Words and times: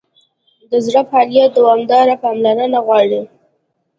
د 0.69 0.71
زړه 0.85 1.01
فعالیت 1.09 1.51
دوامداره 1.59 2.15
پاملرنه 2.23 2.79
غواړي. 2.85 3.21